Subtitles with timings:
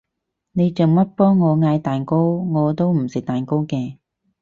[0.53, 2.17] 你做乜幫我嗌蛋糕？
[2.29, 3.99] 我都唔食蛋糕嘅